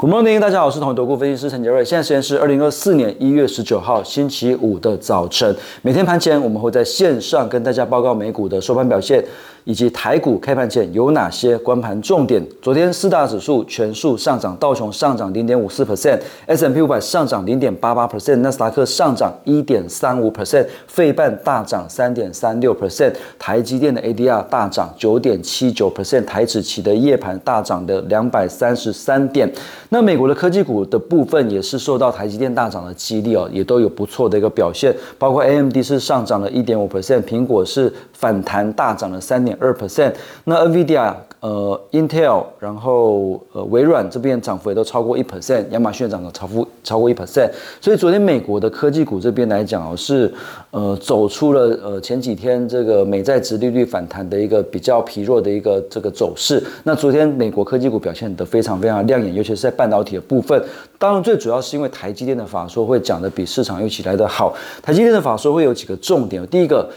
[0.00, 1.84] Good morning，大家好，我是同投顾分析师陈杰瑞。
[1.84, 5.54] 现在时间是二零二四年一月十九号星期五的早晨。
[5.82, 9.22] 每天盘前我们会在线上跟大家报告美股的收盘表现。
[9.64, 12.44] 以及台股开盘前有哪些关盘重点？
[12.62, 29.50] 昨天四大指数全数上涨，道琼上涨零点五四 percent，S M P 五百上涨零点八八 percent，纳斯达克上涨一点三五 percent，费半大涨三点三六 percent，台积电的 A D R 大涨九点七九 percent，台指期的夜盘大涨的两百三十三点。
[29.90, 39.49] 那美国的科技股的部分也是受到台积电大涨的激励哦，也都有不错的一个表现，包括 A M D 是上涨了一点五 percent，苹果是反弹大涨了三点。
[39.58, 40.12] 二 percent，
[40.44, 47.50] 那 NVIDIA、呃 Intel，然后呃微软这边涨幅也都超过一 percent，亚马逊涨的超幅超过一 percent，
[47.80, 50.32] 所以昨天美国的科技股这边来讲哦，是
[50.70, 56.62] 呃走出了呃前几天这个美债值利率反弹的一个比较疲弱的一个这个走势。
[56.84, 60.62] 那昨天美国科技股表现得非常非常亮眼，尤其是在半导体的部分。
[60.98, 64.54] 当然最主要是因为台积电的法说会讲的比市场预期来的好。
[64.82, 66.88] 台积电的法说会有几个重点，第一个。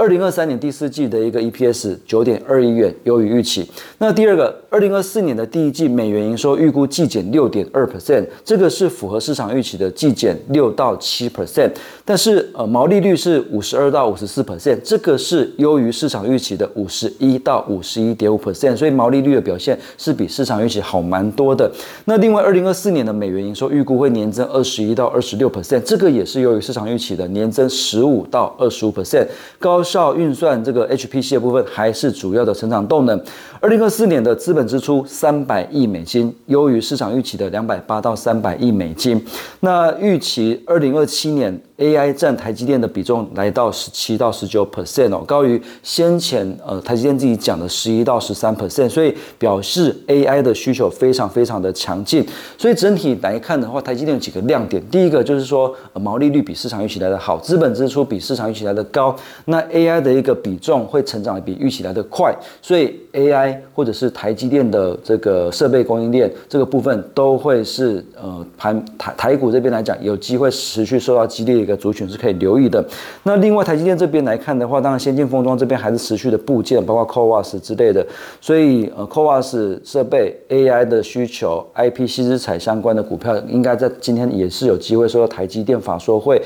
[0.00, 3.70] 二零二三年第四季的一个 EPS 九点二亿元，优于预期。
[3.98, 11.70] 那第二个，二零二四年的第一季美元营收预估季减六点二 percent，这个是符合市场预期的季减六到七 percent。
[12.02, 18.74] 但是呃，毛利率是五十二到五十四 percent，这个是优于市场预期的五十一到五十一点五 percent。
[18.74, 21.70] 所以毛利率的表现是比市场预期好蛮多的。
[22.06, 29.26] 那另外，二零二四年的美元营收预估会年增二十一到二十六 percent，这个也是优于市场预期的年增十五到二十五 percent。
[29.58, 33.20] 高效运算这个 HPC 的部分还是主要的成长动能。
[33.60, 39.22] 二零二四年的资本支出三百亿美金，优于市场预期的两百八到三百亿美金。
[39.60, 41.60] 那预期二零二七年。
[41.80, 52.22] AI 占台积电的比重来到十七到十九 percent 哦，高于先前呃台积电自己讲的十一到十三 percent，所以表示 AI 的需求非常非常的强劲。
[52.58, 71.50] 所以整体来看的话，台积电有几个亮点，第一个就是说毛利率比市场预期来的好，资本支出比市场预期来的高，那 A AI 的一个比重会成长的比预期来的快，所以 AI 或者是台积电的这个设备供应链这个部分都会是呃盘台台股这边来讲有机会持续受到激烈。
[71.50, 72.80] 的一个族群是可以留意的。
[73.24, 78.06] 那另外台积电这边来看的话，当然先进封装这边还是持续的部件，包括 CoWAS 之类的。
[78.40, 86.40] 所以呃，CoWAS 设备 AI 的需求，IP 细之彩相关的股票，应该在今天也是有机会受到台积电法说会。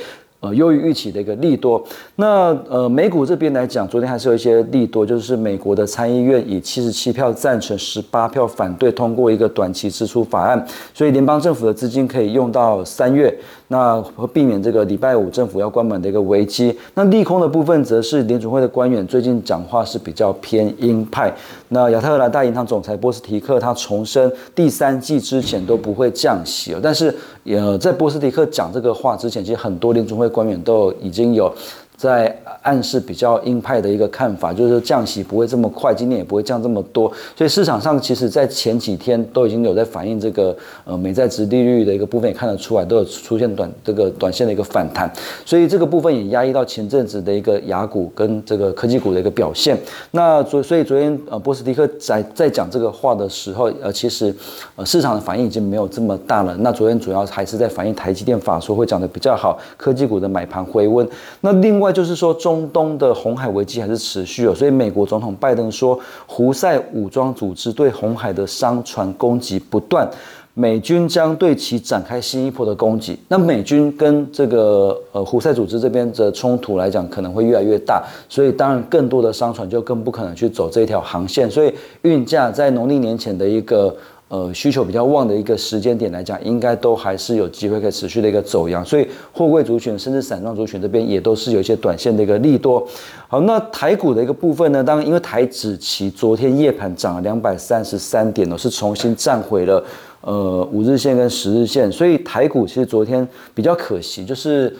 [0.44, 1.82] 呃，优于预期的一个利多。
[2.16, 10.62] 那呃，美股这边来讲，昨天还是有一些利多，就是美国的参议院以七十七票赞成，十八票反对通过一个短期支出法案，
[10.92, 13.34] 所以联邦政府的资金可以用到三月，
[13.68, 16.78] 那会避免这个礼拜五政府要关门的一个危机。
[16.92, 21.34] 那利空的部分，则是联储会的官员最近讲话是比较偏鹰派。
[21.70, 31.54] 那亚特兰大银行总裁波斯提克他重申，第三季之前都不会降息但是呃，在波斯提克讲这个话之前，其实很多联储会官员都已经有。
[31.96, 45.10] 在暗示比较鹰派的一个看法，就是降息不会这么快，今年也不会降这么多，所以市场上其实在前几天都已经有在反映这个呃美债值利率的一个部分也看得出来，都有出现短这个短线的一个反弹，
[45.46, 49.78] 所以这个部分也压抑到前阵子的一个雅股跟这个科技股的一个表现。
[50.10, 54.34] 那昨所以昨天呃波斯蒂克在在讲这个话的时候，呃其实
[54.74, 56.56] 呃市场的反应已经没有这么大了。
[56.58, 61.08] 那昨天主要还是在反映台积电法说会讲的比较好，科技股的买盘回温。
[61.40, 61.83] 那另外。
[61.84, 70.08] 另外就是说，中东的红海危机还是持续哦，所以美国总统拜登说，胡塞武装组织对红海的商船攻击不断，
[70.54, 73.18] 美军将对其展开新一波的攻击。
[73.28, 83.94] 那美军跟这个呃胡塞组织这边的冲突来讲，可能会越来越大，所以当然更多的商船就更不可能去走这条航线，所以运价在农历年前的一个。
[84.34, 92.84] 呃，需求比较旺的一个时间点来讲，应该都还是有机会可以持续的一个走阳，所以货柜族群甚至散装族群这边也都是有一些短线的一个利多。
[93.28, 99.84] 好，那台股的一个部分呢，当然因为台指期昨天夜盘涨了两百三十三点哦，是重新站回了
[100.22, 104.74] 呃五日线跟十日线，所以台股其实昨天比较可惜，就是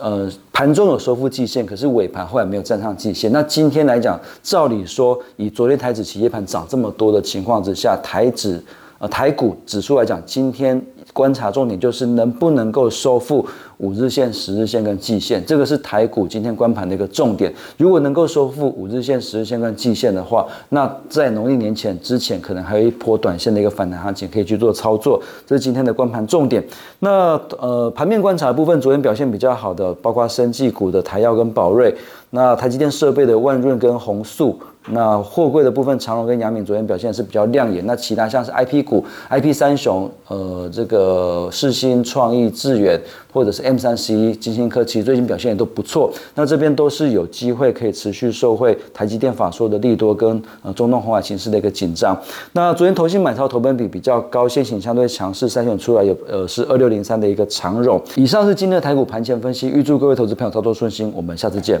[0.00, 3.30] 呃盘中有收复季线，可是尾盘后来没有站上季线。
[3.30, 8.60] 那今天来讲，照理说以昨天台指期夜盘涨这么多的情况之下，台指
[8.98, 13.44] 呃，台股指数来讲，今天观察重点就是能不能够收复
[13.78, 17.52] 五日线、十日线跟季线，这个是台股今天关盘的一个重点。
[17.76, 25.20] 如果能够收复五日线、十日线跟季线的话，那在农历年前之前，可能还有一波短线的一个反弹行情可以去做操作。
[25.46, 26.62] 这是今天的关盘重点。
[27.00, 31.94] 那呃，盘面观察部分，昨天表现比较好的，包括生技股的台药跟宝瑞，
[32.30, 34.58] 那台积电设备的万润跟宏塑。
[34.90, 37.84] 那货柜的部分，长荣跟阳明昨天表现是比较亮眼。
[37.84, 43.00] 那其他像是 I P 股，I P 三雄，呃，这个呃世新、创意、智远，
[43.32, 46.12] 或者是 M 三十一、金星科，其实最近表现也都不错。
[46.34, 52.18] 那这边都是有机会可以持续受惠台积电法说的利多跟呃中东红海形势的一个紧张。
[52.52, 58.02] 那昨天投信买超投本比比较高，现行相对强势，筛选出来有呃是二六零三的一个长荣。
[58.16, 61.12] 以上是今天的台股盘前分析，预祝各位投资朋友操作顺心。
[61.14, 61.80] 我们下次见。